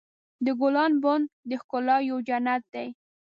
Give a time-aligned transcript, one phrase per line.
[0.45, 1.19] د ګلانو بڼ
[1.49, 2.87] د ښکلا یو جنت دی.